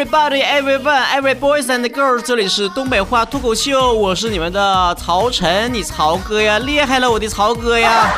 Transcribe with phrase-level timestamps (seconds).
[0.00, 8.08] Everybody, everyone, every boys and girls，这里是东北话脱口秀，我是你们的曹晨，你曹哥呀，厉害了，我的曹哥呀！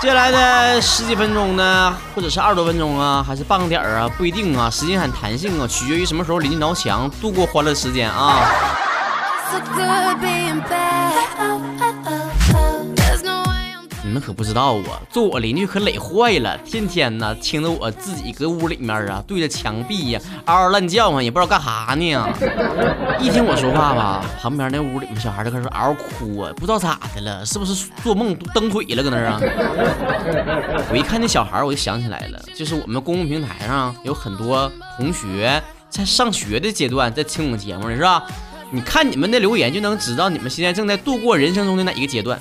[0.00, 8.50] 接下来的十几分钟呢，或者是二十多分钟啊，还是半个点儿啊，不一定啊，时间很弹性啊，取决于什么时候邻居挠墙，度过欢乐时间啊。
[14.10, 22.28] 你们可不知道啊，做我邻居可累坏了，天天呢听着我自己搁屋里面啊，对着墙壁呀嗷嗷乱叫啊，也不知道干啥呢。
[23.20, 29.38] 一听我说话吧，旁边那屋里面小孩就开始嗷嗷哭啊，不知道咋的了，是不是做梦蹬腿了搁那儿啊？
[30.90, 38.24] 我一看那小孩，我就想起来了，就是我们公共平台上有很多同学在上学的阶段在听我们节目呢，是吧？
[38.72, 42.36] 你看你们的留言就能知道你们现在正在度过人生中的哪一个阶段。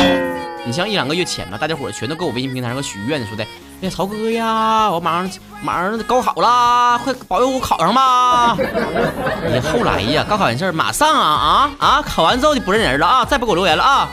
[0.65, 3.45] 你像一两个月前吧，大家伙全都搁我微信平台上许愿说的，
[3.81, 5.29] 哎呀，曹哥呀，我马上
[5.63, 8.57] 马上高考啦，快保佑我考上吧！
[9.49, 14.09] 你后来呀，高考完事儿马上啊啊啊，考完之后就不认人了啊，再不给我留言了啊！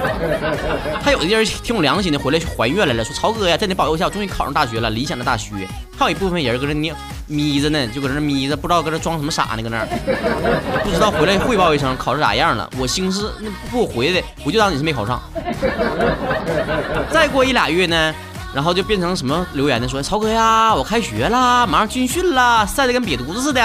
[1.02, 5.66] 还有的人挺有良心的，回来怀孕来了，说曹哥呀，在你保佑下，我终于考上大学了，理想的大学。
[5.98, 6.94] 还有一部分人搁这捏
[7.26, 9.88] 眯着呢，就搁这眯着，不知道搁这装什么傻呢，搁那儿
[10.84, 12.68] 不知道回来汇报一声考试咋样了。
[12.78, 15.18] 我心思那不我回来的，我就当你是没考上。
[17.10, 18.14] 再过一俩月呢，
[18.56, 19.86] 然后就变成什么留言的？
[19.86, 23.60] 说超哥呀，我开学啦，马上军训啦，晒得跟瘪犊子似的。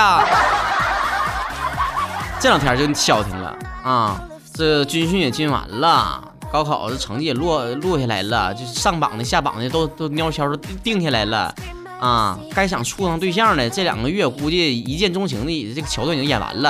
[2.41, 4.21] 这两天就消停了啊，
[4.53, 11.55] 这军训也进完了，高考这成绩也落落下来了，就是上榜的下榜的都都蔫悄的定下来了。
[12.01, 16.69] 啊，该想处上对象的这两个月，估计一见钟情的这个桥段已经演完了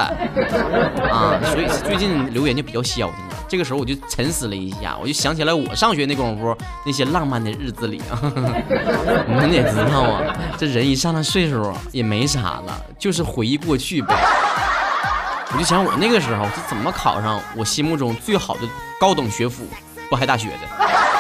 [1.10, 3.36] 啊，所以最近留言就比较消停了。
[3.48, 6.54] 这个时候我就沉思了一下，我就想起来我上学那功夫
[6.86, 8.20] 那些浪漫的日子里啊，
[9.26, 14.14] 你们也知道啊，这人一上了岁数也没啥了，就是回忆过去呗。
[15.54, 18.62] 我就想我那个时候是怎么考上我心目中最好的
[19.00, 19.64] 高等学府——
[20.12, 21.11] 渤海大学的。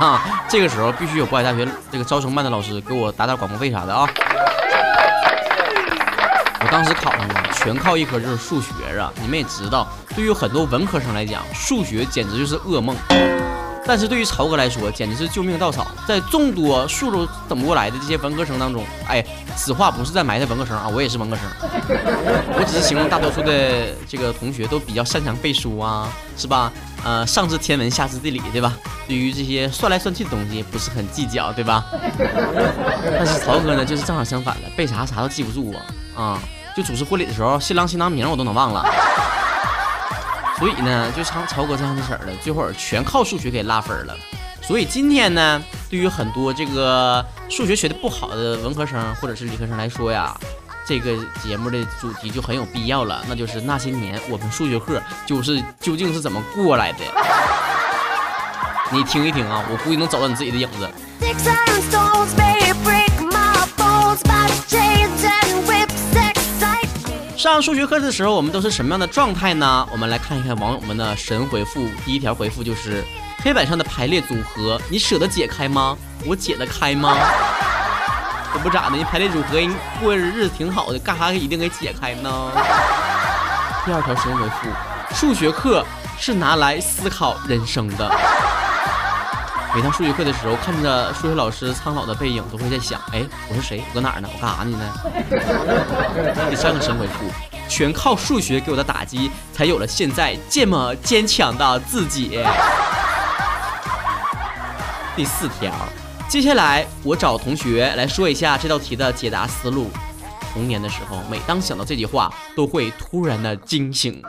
[0.00, 4.08] 啊，这个时候必须有渤海大学这个招生办的老师给我打点广告费啥的啊！
[6.60, 9.12] 我当时考上了，全靠一科就是数学啊！
[9.22, 12.96] 你们也知道，对于很多文科生来讲，数学简直就是噩梦。
[13.86, 15.86] 但是对于曹哥来说，简直是救命稻草。
[16.08, 19.24] 在众多数都等不过来的这些文科生当中，哎，
[19.56, 21.44] 此话不是在埋汰文科生啊， 我也是文科生。
[22.56, 26.72] 我只是形容大多数的这个同学都比较擅长背书啊，是吧？
[27.04, 28.72] 呃，上知天文，下知地理，对吧？
[29.06, 31.84] 对于这些算来算去的东西不是很计较，对吧？
[33.18, 36.38] 但是曹哥呢，就是正好相反了，背啥啥都记不住啊啊！
[36.74, 38.82] 就主持婚礼的时候，新郎新娘名我都能忘了。
[40.58, 44.16] 所以呢，就像曹哥这样的事儿的，最后全靠数学给拉分了。
[44.62, 50.34] 所以今天呢，对于很多这个数学学的不好的文科生或者是理科生来说呀。
[50.86, 56.98] 这个节目的主题就很有必要了，那就是那些年我们数学课就是究竟是怎么过来的？
[58.90, 60.86] 你听一听啊，我估计能找到你自己的影子。
[67.44, 69.86] 上数学课的时候，我们都是什么样的状态呢？
[69.92, 71.86] 我们来看一看网友们的神回复。
[72.02, 73.04] 第一条回复就是
[73.42, 75.94] 黑板上的排列组合，你舍得解开吗？
[76.24, 77.14] 我解得开吗？
[78.50, 82.50] 可不咋的，你排列组合，人过日子挺好的，干啥一定给解开呢？
[83.84, 85.84] 第二条神回复：数学课
[86.18, 88.10] 是拿来思考人生的。
[89.74, 93.82] 每当数学课的时候，看着数学老师苍老的背影，都会在想：哎，我是谁？
[93.88, 94.28] 我搁哪儿呢？
[94.32, 96.46] 我干啥呢？
[96.48, 97.24] 第三个神回复：
[97.68, 102.40] 全靠数学给我的打击，才有了现在这么坚强的自己。
[105.16, 105.72] 第四条。
[106.28, 109.90] 接下来，我找同学来说一下这道题的解答思路。
[110.52, 114.22] 童年的时候，每当想到这句话，都会突然的惊醒。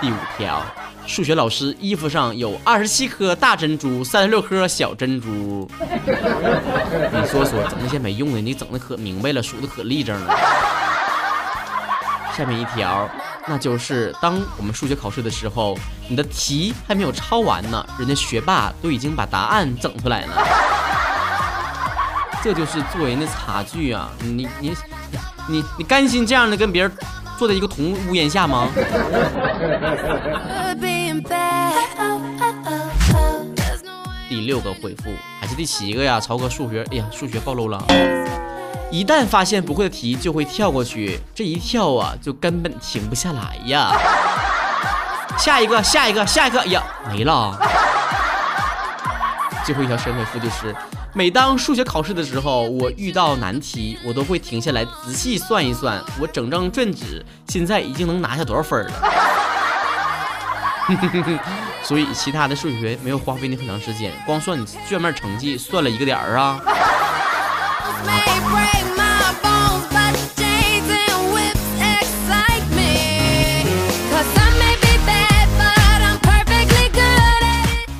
[0.00, 0.62] 第五条，
[1.06, 5.68] 数学老师衣服上有二十七颗大珍珠，三十六颗小珍珠。
[5.78, 10.34] 你说说，整那些没用的，你整的可明白了，数的可立正了。
[12.36, 13.08] 下面一条。
[13.46, 15.78] 那就是当我们数学考试的时候，
[16.08, 20.34] 你的题还没有抄完呢，人家学霸都已经把答案整出来了。
[22.42, 24.10] 这就是做人的差距啊！
[24.20, 24.74] 你你
[25.46, 26.92] 你你甘心这样的跟别人
[27.38, 28.66] 坐在一个同屋檐下吗？
[34.34, 36.18] 第六个回复还是第七个呀？
[36.18, 37.80] 曹哥数学，哎呀，数学暴露了。
[38.90, 43.92] 一旦发现不会的题，就会跳过去，这一跳啊，就根本停不下来呀。
[45.38, 47.56] 下一个，下一个，下一个，呀，没了。
[49.64, 50.74] 最后一条神回复就是，
[51.12, 58.92] 每当数学考试的时候，我遇到难题，我都会停下来仔细算一算，我整张卷纸现在已经能拿下多少分了。
[61.82, 66.60] 所以其他的数学没有花费你很长时间，光算你卷面成绩算了一个点儿啊。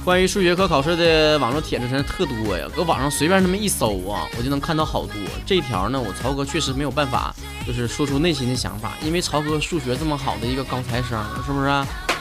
[0.05, 5.15] 关于数学科考试的网络帖子真是特多呀，搁网上随便那么一搜啊，我就能看到好多。
[5.47, 7.35] 这一条呢，我曹哥确实没有办法，
[7.67, 12.14] 就是说出内心的想法，因为曹哥数学这么好的一个高材生，是不是？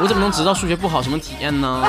[0.00, 1.82] 我怎么能知道数学不好什么体验呢？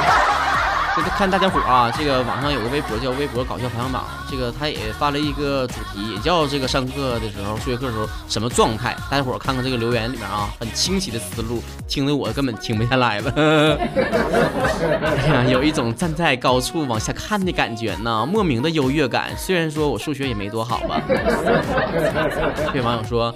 [0.95, 8.95] 这个看大家伙啊，这个网上有个微博叫微博搞笑排行榜，这个他也发了一个主题，也叫这个上课的时候数学课的时候什么状态？
[9.07, 13.31] 大家伙看看这个留言里面啊，很清晰的思路，听得我根本停不下来了。
[13.35, 19.37] 哎呀，有一种站在高处往下看的感觉呢，莫名的优越感。
[19.37, 20.99] 虽然说我数学也没多好吧。
[21.07, 23.31] 这位网友说。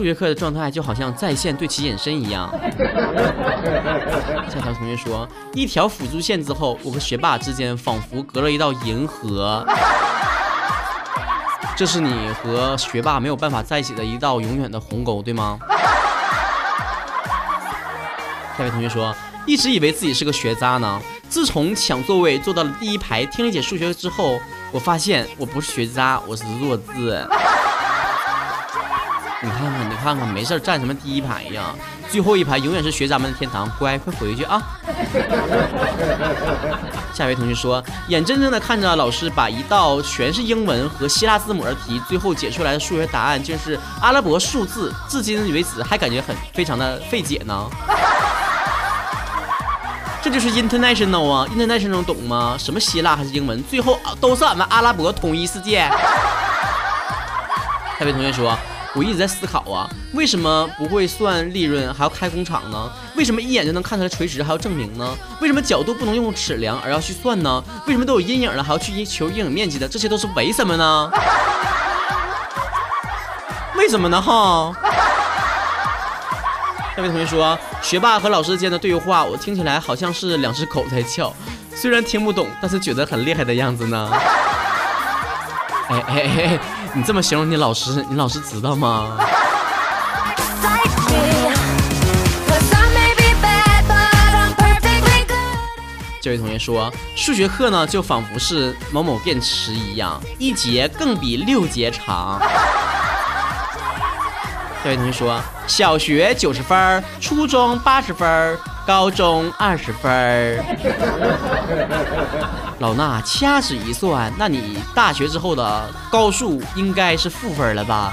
[0.00, 2.50] 数学课的状态就好像在线对齐隐身一样。
[4.48, 9.62] 下条同学说，一条辅助线之后，我和学霸之间仿佛隔了一道银河。
[11.76, 15.58] 这是你和学霸没有办法在一起的一道永远的鸿沟，对吗？
[18.56, 19.14] 下位同学说，
[19.44, 20.98] 一直以为自己是个学渣呢，
[21.28, 24.40] 自从抢座位坐到了第一排听一节数学之后，
[24.72, 27.22] 我发现我不是学渣，我是弱智。
[29.42, 31.74] 你看看，你看看，没事站什么第一排呀？
[32.10, 33.70] 最后一排永远是学渣们的天堂。
[33.78, 34.60] 乖，快回去啊！
[37.14, 47.66] 下一位同学说，眼睁睁的看着老师把一道全是英文和希腊字母的题，最后解出来的数学答案竟是阿拉伯数字，至今为止还感觉很非常的费解呢。
[50.20, 52.56] 这就是 international 啊，international 懂吗？
[52.58, 53.64] 什么希腊还是英文？
[53.64, 55.88] 最后都是俺们阿拉伯统一世界。
[57.98, 58.54] 下一位同学说。
[58.94, 62.90] 我一直在思考啊，为什么不会算利润还要开工厂呢？
[63.14, 65.16] 为什么一眼就能看出来垂直还要证明呢？
[65.40, 67.62] 为什么角度不能用尺量而要去算呢？
[67.86, 69.88] 为什么都有阴影了还要去求阴影面积的？
[69.88, 71.10] 这些都是为什么呢？
[73.76, 74.20] 为什么呢？
[74.20, 74.72] 哈！
[76.96, 81.32] 那位同学说，学霸和老师间的对话，我听起来好像是两只狗在叫，
[81.74, 84.10] 虽然听不懂，但是觉得很厉害的样子呢。
[85.88, 86.60] 哎哎哎！
[86.92, 89.16] 你这么形容你老师，你老师知道吗？
[96.20, 102.40] 这位同学说，数学课呢就仿佛是某某电池一样，一节更比六节长。
[104.82, 108.58] 这位同学说，小学九十分，初中八十分。
[108.86, 110.58] 高中二十分
[112.80, 118.10] 老衲掐指一算，那你大学之后的高数应该是负分了吧？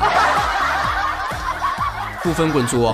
[2.21, 2.93] 负分滚粗！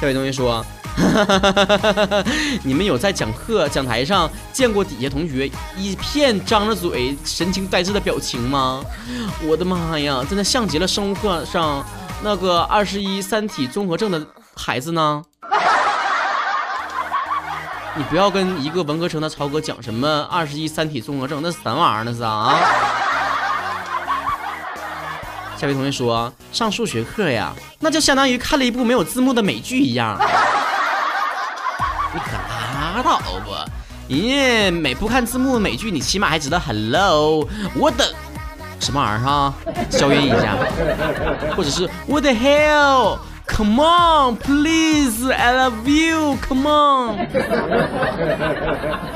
[0.00, 0.66] 这位同学说，
[2.62, 8.82] 你们有在讲课讲台上见过底下同学一片张着嘴、神情呆滞的表情吗？
[9.44, 11.84] 我的妈呀，真的像极了生物课上
[12.22, 14.24] 那个二十一三体综合症的
[14.54, 15.22] 孩子呢。
[17.94, 22.04] 你不要跟一个文科生的超哥讲什么二十一三体综合症，那是什么玩意儿？
[22.04, 22.58] 那是啊。
[25.58, 30.18] 下位同学说，上数学课呀，那就相当于看了一部没有字幕的美剧一样。
[33.12, 33.66] 你可拉倒吧，
[34.08, 38.14] 人家每不看字幕的美剧，你起码还知道 Hello，我的
[38.80, 39.54] 什么玩意儿哈？
[39.90, 40.56] 消音一下，
[41.56, 46.36] 或者是 What the hell？Come on, please, I love you.
[46.48, 47.26] Come on.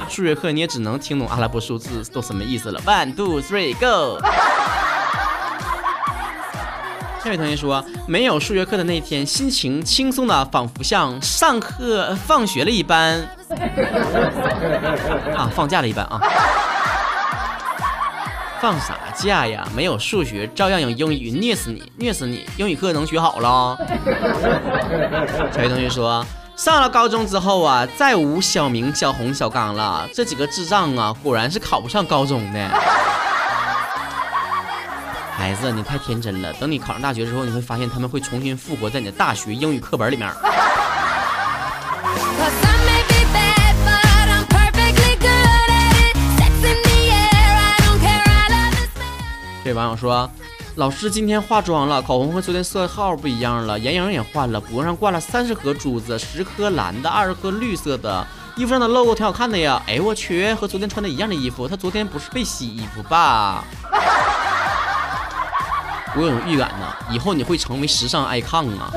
[0.08, 2.80] 数学课你也只能听懂阿拉伯数字都什么意思了。
[2.80, 4.20] One, two, three, go.
[7.24, 13.28] 这位同学说，没有数学课的那天，心情轻松的仿佛像上课放学了一般。
[15.36, 16.20] 啊，放假了一般啊。
[18.58, 19.68] 放啥假呀？
[19.76, 22.46] 没有数学，照样用英语虐死你，虐死你！
[22.56, 23.76] 英语课能学好了。
[25.52, 26.24] 小鱼同学说，
[26.56, 32.68] 上了高中之后啊，再无小明、小红、小刚了，这几个智障啊，果然是考不上高中的。
[35.36, 40.28] 孩子，你太天真了，等你考上大学之后，你会发现他们会重新复活在你的大学英语课本里面。
[49.66, 50.30] 这位网友说
[50.78, 59.82] ：“老师今天化妆了，口红和昨天色号不一样了，眼影也换了，脖子上挂了三十盒珠子，十颗蓝的，二十颗绿色的，衣服上的 logo 挺好看的呀。
[59.88, 63.64] 哎，我去，和昨天穿的一样的衣服，他昨天不是被洗衣服吧？
[66.14, 68.92] 我有种预感呢，以后你会成为时尚 icon 啊！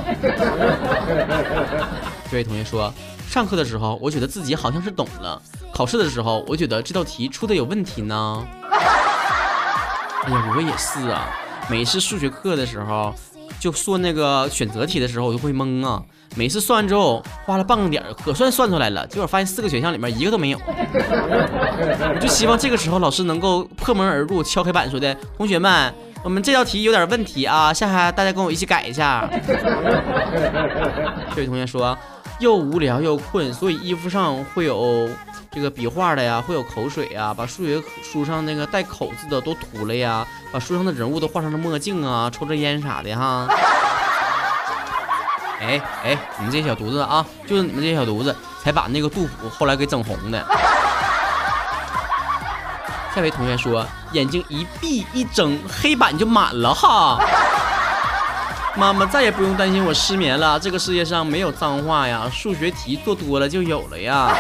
[2.29, 2.93] 这位同学说，
[3.27, 5.41] 上课的时候我觉得自己好像是懂了，
[5.73, 8.47] 考试的时候我觉得这道题出的有问题呢。
[10.31, 11.29] 我也是啊，
[11.69, 13.13] 每次数学课的时候，
[13.59, 16.01] 就算那个选择题的时候，我就会懵啊。
[16.35, 20.59] 每次算完之后，花了半个点可算算出来了，结果发现四个选项里面一个都没有。
[20.67, 25.93] 我 就希望这个时候老师能够破门而入，敲黑板说的，同学们。
[26.21, 29.27] 我们这道题有点问题啊，下下大家跟我一起改一下。
[31.33, 31.97] 这位同学说，
[32.39, 35.09] 又无聊又困，所以衣服上会有
[35.51, 43.47] 这个笔画的呀，会有口水呀，把数学书上那个带口字的都涂了呀，把书上的人物都画上了墨镜啊，抽着烟啥的哈。
[45.61, 50.41] 哎哎，你们这些小犊子啊，就是你们这些小犊子才把那个杜甫后来给整红的。
[53.13, 57.19] 下位同学说：“眼睛一闭一睁，黑板就满了哈。
[58.75, 60.59] 妈妈再也不用担心我失眠了。
[60.59, 64.33] 这个世界上没有脏话呀，数学题做多了就有了呀。”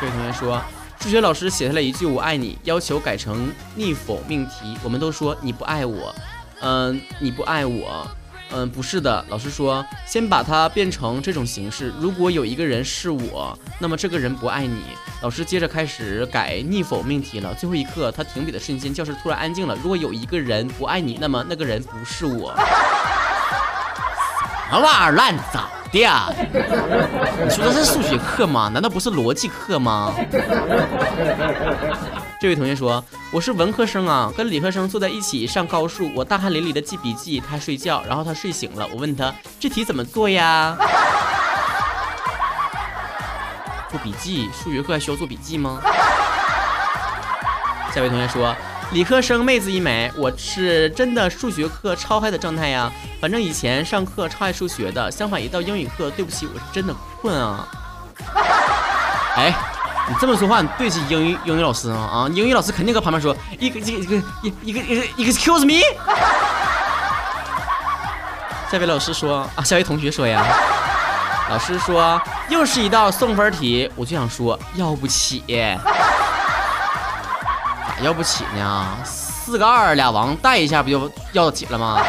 [0.00, 0.60] 这位同学说
[1.00, 4.78] ：“数学老师写下了一句‘我爱你’，要求改成逆否命题。
[4.82, 6.14] 我们都说你不爱我，
[6.60, 8.06] 嗯，你不爱我。”
[8.54, 11.92] 嗯，不是的，老师说，先把它变成这种形式。
[11.98, 14.82] 如果有一个人是我，那么这个人不爱你。
[15.22, 17.54] 老师接着开始改逆否命题了。
[17.54, 19.74] 最后一刻，他停笔的瞬间，教室突然安静了。
[19.82, 22.54] 如果有一个人不爱你，那么那个人不是我。
[24.68, 26.00] 什么玩意儿烂咋的？
[27.44, 28.70] 你说的是数学课吗？
[28.72, 30.14] 难道不是逻辑课吗？
[32.42, 40.76] 这位同学说：“我是文科生啊，跟理科生坐在一起上高数，我大汗淋漓的记笔记，他睡觉，然后他睡醒了，我问他这题怎么做呀？
[43.88, 45.80] 做笔记，数学课还需要做笔记吗？”
[47.94, 48.52] 下位同学说
[48.90, 57.68] ：“理科生妹子一枚，我是真的数学课超嗨的状态呀，反正以前上课超爱数学的，相反一到英语课，对不起，我是真的困啊。
[59.38, 59.54] ”哎。
[60.08, 61.96] 你这么说话，你对起英语英语老师吗？
[61.96, 64.80] 啊，英语老师肯定搁旁边说一个一个一个一个
[65.16, 65.80] 一个 excuse me。
[68.70, 70.44] 下位老师说啊，下位同学说呀，
[71.48, 75.44] 老师说又是一道送分题，我就想说要不起，
[77.86, 78.86] 咋要不起呢？
[79.04, 82.02] 四个二俩王带一下不就要起了吗？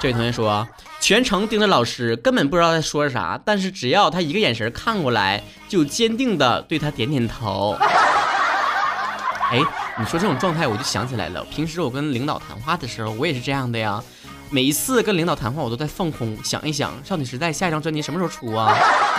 [0.00, 0.66] 这位同学说。
[1.04, 7.76] 全程盯着老师，根本不知道在说啥，但是只要他一个眼神看过来，就坚定的对他点点头。
[9.52, 9.60] 哎，
[9.98, 11.44] 你说这种状态，我就想起来了。
[11.50, 14.02] 平时我跟领导谈话的时候，我也是这样的呀。
[14.48, 18.74] 每一次跟领导谈话，我都在放空，想一想少女时代下一张专辑什么时候出啊？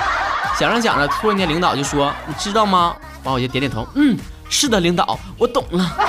[0.57, 4.17] 想着想着，突然间领导就说：“你知道吗？”完我就点点头，嗯，
[4.49, 5.95] 是的，领导，我懂了。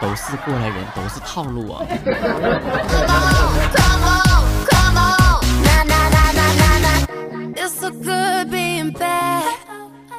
[0.00, 1.80] 都是过来人，都是套路啊。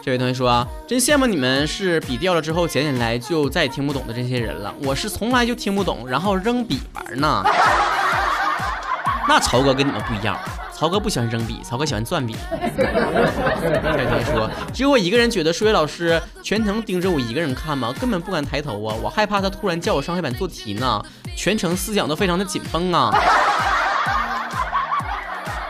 [0.03, 4.71] 这位同学说，真羡慕你们是笔掉了之后捡起来就再也听不懂的这些人了。
[4.83, 7.43] 我是从来就听不懂，然后扔笔玩呢。
[9.27, 10.37] 那曹哥跟你们不一样，
[10.71, 12.35] 曹哥不喜欢扔笔，曹哥喜欢攥笔。
[12.77, 17.91] 这位同学说，只有我一个人觉得数学老师全程盯着我一个人看吗？
[17.99, 21.03] 根本不敢抬头啊，我害怕他突然叫我上黑板做题呢。
[21.35, 23.09] 全程思想都非常的紧绷啊。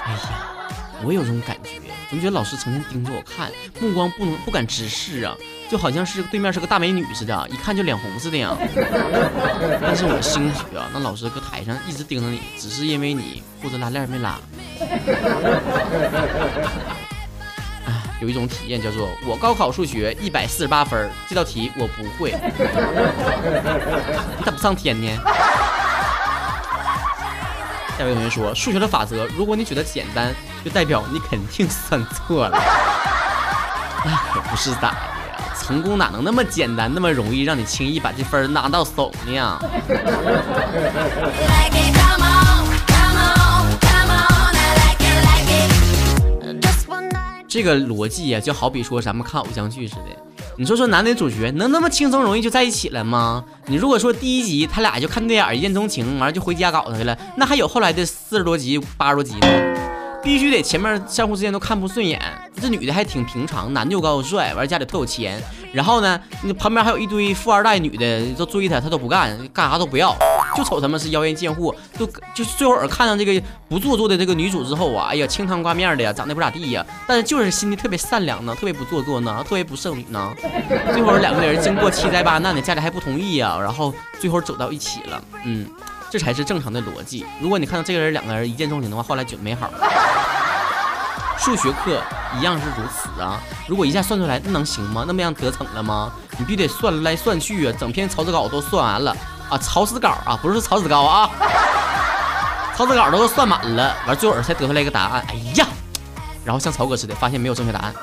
[0.05, 0.19] 哎呀，
[1.01, 1.84] 我有种感觉。
[2.15, 5.35] 总觉得老师成天盯着我看，目光不能不敢直视啊，
[5.69, 8.55] 就好像是对面是个大美女似的，一看就脸红似的呀。
[9.81, 14.39] 但是我兴许啊，那老师搁台上一直盯着你，只是因为你裤子拉链没拉。
[17.85, 22.31] 哎，有一种体验叫做我高考数学一百四十八分，这道题我不会。
[24.39, 25.09] 你咋不上天呢？
[27.97, 32.59] 下位同学说：“数学的法则，如果你觉得简单，就代表你肯定算错了。
[34.03, 35.53] 那可不是咋的呀？
[35.61, 39.59] 成功哪能那么简单，那么容易让你轻易把这分拿到手呢？”
[47.47, 50.01] 这个逻辑呀，就好比说咱们看偶像剧似的。
[50.57, 53.43] 你说说男女主角能那么轻松容易就在一起了吗？
[53.67, 59.47] 你如果说第一集他俩就看对眼一见钟情，完了就回家搞他去了，那还有后来的四十多集、八十多集呢？
[60.25, 62.19] 必须得前面相互之间都看不顺眼，
[62.59, 65.39] 这女的还挺平常，男的又高又帅，完家里特有钱，
[65.71, 70.17] 然后呢，那旁边还有一堆富二代女的都追他，他都不干，干啥都不要，
[70.57, 73.39] 就瞅他们是妖艳贱货，就就最后看到这个
[73.69, 80.33] 不做作的这个女主之后啊，哎呀，清汤挂面的呀，长得不咋地呀，但是就是心里特别善良呢，特别不做作呢，特别不剩女呢。
[80.91, 85.67] 最后两个人经过七灾八难的，家里还不同意呀，然后最后走到一起了，嗯，
[86.17, 87.25] 这才是正常的逻辑。
[87.41, 89.69] 如果你看到这个人两个人一见钟情的话，后来就没好。
[91.37, 92.01] 数学课
[92.37, 93.37] 一样是如此啊！
[93.67, 95.03] 如果一下算出来，那能行吗？
[95.05, 96.09] 那么样得逞了吗？
[96.37, 99.13] 你必须得算来算去啊，整篇草纸稿都算完了
[99.49, 101.29] 啊，草纸稿啊，不是草纸稿啊，
[102.77, 105.25] 草纸稿都算满了，完最后才得出来一个答案。
[105.27, 105.67] 哎呀，
[106.45, 107.93] 然后像曹哥似的，发现没有正确答案。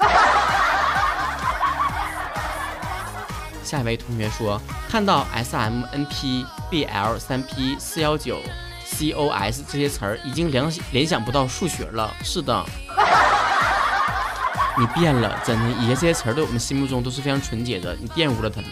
[3.64, 8.40] 下一位同学说，看到 S M N P B L 三 P 四幺九
[8.86, 12.10] C O S 这些词儿，已经联联想不到数学了。
[12.24, 12.64] 是的。
[14.78, 18.70] 你变了，真的，以前这些词儿在我们心目中都是非常纯洁的，你玷污了他们。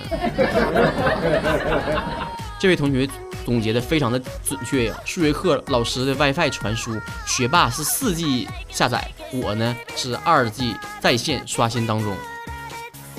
[2.58, 3.06] 这位同学
[3.44, 12.16] 总结的非常的准确呀，数学课老师的 WiFi 传输，学霸是四 G 下载，我呢是二 G 在线刷新当中，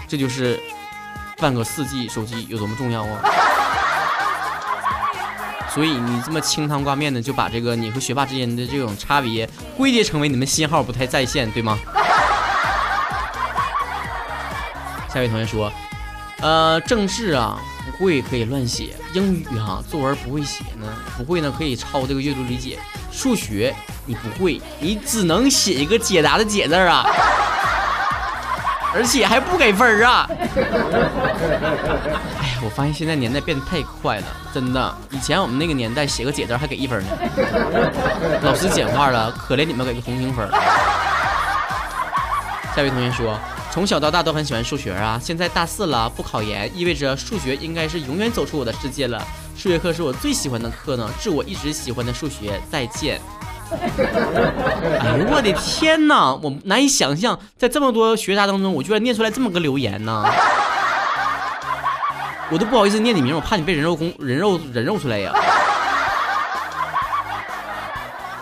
[0.07, 0.59] 这就是
[1.37, 3.21] 办个四 G 手机有多么重要啊！
[5.73, 11.77] 所以你这么清汤挂面的就把这个你和学霸之间的这种差别归结成为你们信号不太在线，对吗？
[15.13, 15.71] 下一位同学说，
[16.41, 20.87] 呃，政治啊不会可以乱写，英语哈作文不会写呢，
[21.17, 22.77] 不会呢可以抄这个阅读理解，
[23.11, 23.73] 数学
[24.05, 27.05] 你不会，你只能写一个解答的解字啊，
[28.93, 30.29] 而且还不给分儿啊！
[32.63, 37.09] 我发现现在年代变得太快了，真的，以前我们那个年代写个解字还给一分呢，
[38.43, 40.47] 老师简化了，可怜你们给个同情分。
[42.75, 43.37] 下一位同学说。
[43.73, 49.25] 从小到大都很喜欢数学啊，现在大四了，不考研意味着数学应该是永远走出我的世界了。
[49.55, 53.21] 数学课是我最喜欢的课呢，致我一直喜欢的数学再见。
[53.71, 60.25] 哎呦我的天哪，我难以想象，在这么多学渣当中，我居然念出来这么个留言呢，
[62.51, 65.31] 我都不好意思念你名，我怕你被人肉攻人肉人肉出来呀。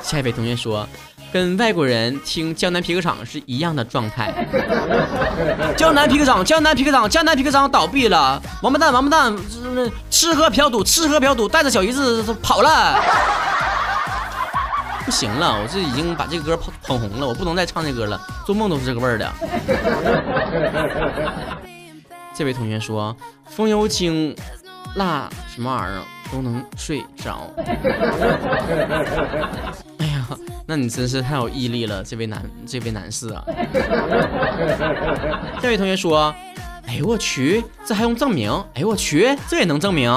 [0.01, 0.87] 下一位同学说。
[1.31, 4.33] 跟外国人听江南皮革厂是一样的状态。
[5.77, 9.37] 江南皮革厂，江南皮革厂，江南皮革厂倒闭了，王八蛋，王八蛋，
[10.09, 12.99] 吃喝嫖赌，吃喝嫖赌，带着小姨子跑了。
[15.05, 19.31] 不行了，我这已经把这个歌捧捧红了，我不能再唱这歌了，做梦都是这个味儿的。
[22.39, 23.13] 这位同学说，
[23.49, 24.33] 风油精，
[24.95, 27.51] 辣什么玩意儿都能睡着。
[29.99, 30.25] 哎呀。
[30.65, 33.43] 那你真是太有毅力了，这位男这位男士啊！
[35.59, 36.33] 这位同学说
[36.87, 38.49] ：“哎呦我去，这还用证明？
[38.75, 40.09] 哎呦我去，这也能证明？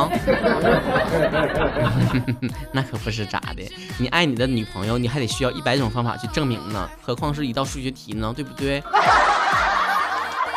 [2.70, 8.80] 那可不是咋的，你爱你的女朋友，你还得需要一百种方法去证明呢，何况是一道数学题呢，对不对？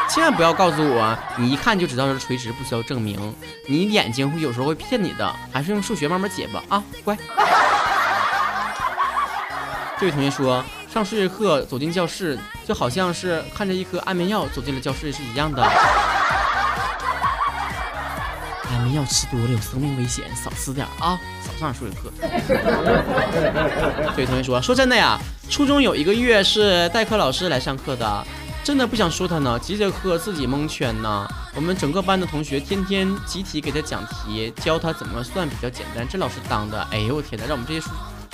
[0.08, 3.36] 千万不要告诉我，你一看就知道是垂直，不需要证明。
[3.68, 7.18] 你眼睛会有时候会骗你的，还是用数学慢慢解吧啊，乖。
[10.00, 10.64] ”这位同学说，
[10.94, 15.62] 上数学课走进教室，就好像是看着一颗安眠药走进了教室是一样的。
[18.72, 22.12] 安眠药吃多了有生命危险，少吃点啊，少上数学课。
[24.16, 25.18] 这位同学说，说真的呀，
[25.50, 28.28] 初中有一个月是代课老师来上课的，
[28.66, 31.28] 真的不想说他呢，几节课自己蒙圈呢。
[31.54, 37.92] 我们整个班的同学天天集体给他讲题，教他怎么算比较简单，这老师当的，哎呦我天哪，让我们这些数。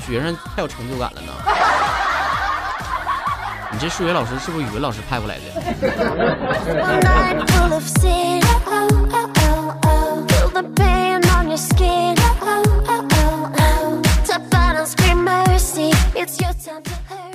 [0.07, 1.33] 学生太有成就感了呢！
[3.73, 5.41] 你这数学老师是不是语文老师派过来的？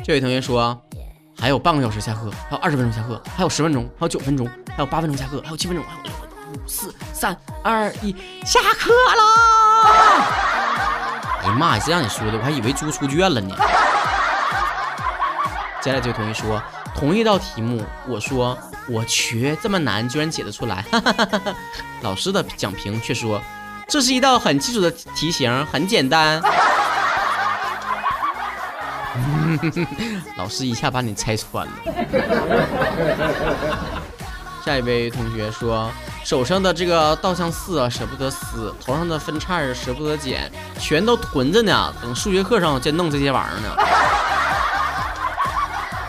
[0.03, 0.83] 这位同学说，
[1.39, 6.03] 还有半个小时下课，还有二十分钟下课，还有十分钟，还有九分钟，还有八分钟下课，还有七分钟，还有
[6.53, 9.23] 五四三二一，下课了。
[11.43, 11.83] 哎呀妈呀！
[11.85, 12.39] 谁让你说的？
[12.39, 13.55] 我还以为猪出圈了呢。
[15.81, 16.61] 接下来这位同学说，
[16.95, 20.85] 同一道题目，我说我去，这么难居然解得出来。
[22.03, 23.41] 老师的讲评却说，
[23.87, 26.43] 这是一道很基础的题型，很简单。
[30.37, 31.73] 老师一下把你拆穿了。
[34.65, 35.91] 下一位同学说。
[36.25, 43.69] 手上的这个稻香四啊舍不得撕，头上的分叉儿舍不得剪，全都囤着呢，等数学课上再弄这些玩意儿呢。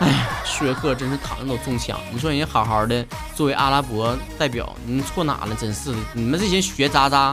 [0.00, 1.96] 哎呀，数学课真是躺着都中枪。
[2.12, 3.06] 你说人家好好的
[3.36, 5.54] 作为阿拉伯代表，你错哪了？
[5.54, 7.32] 真是的，你们这些学渣渣。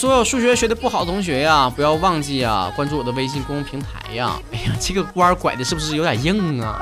[0.00, 4.32] 所有数学学的不好的同学呀，不要忘记啊，关注我的微信公众平台呀。
[4.50, 6.78] 哎呀，这个弯拐的是不是有点硬啊？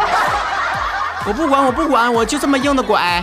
[1.27, 3.21] 我不管，我不管，我就这么硬的拐。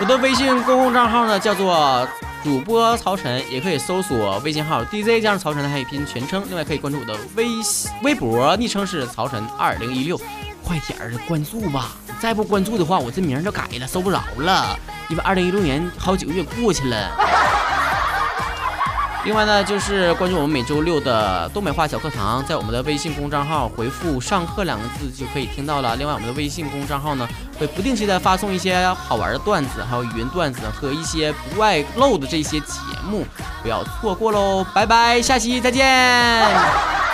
[0.00, 2.08] 我的微信公共账号呢，叫做
[2.42, 6.42] 主播曹晨，也可以搜索微信号 DJ 加上曹晨的汉语拼音全称。
[6.48, 7.48] 另外可以关注我的微
[8.02, 10.18] 微博，昵称是曹晨二零一六，
[10.64, 11.90] 快点儿关注吧！
[12.18, 14.74] 再不关注的话，我这名就改了，搜不着了。
[15.10, 17.10] 因为二零一六年好几个月过去了。
[19.22, 25.94] 另外呢，就是关注我们每周六的东北话小课堂，在我们的微信公账号回复“上课”两个字就可以听到了。
[25.96, 27.28] 另外，我们的微信公账号呢，
[27.58, 32.80] 会不定期的发送一些好玩的段子，还有语音段子和一些不外露的这些节
[33.10, 33.26] 目，
[33.62, 34.64] 不要错过喽！
[34.74, 37.09] 拜拜，下期再见。